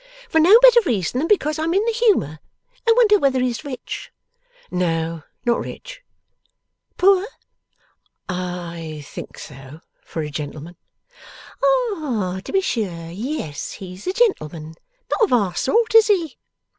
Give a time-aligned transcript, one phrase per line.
[0.29, 2.39] 'For no better reason than because I'm in the humour.
[2.87, 4.11] I wonder whether he's rich!'
[4.71, 6.01] 'No, not rich.'
[6.97, 7.27] 'Poor?'
[8.27, 10.75] 'I think so, for a gentleman.'
[11.63, 12.41] 'Ah!
[12.43, 13.11] To be sure!
[13.11, 14.73] Yes, he's a gentleman.
[15.11, 16.39] Not of our sort; is he?